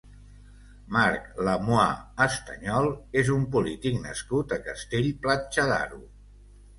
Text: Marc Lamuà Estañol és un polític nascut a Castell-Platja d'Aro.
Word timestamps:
Marc 0.95 1.25
Lamuà 1.49 1.83
Estañol 2.25 2.89
és 3.21 3.29
un 3.35 3.43
polític 3.57 3.99
nascut 4.07 4.57
a 4.57 4.59
Castell-Platja 4.69 5.67
d'Aro. 5.73 6.01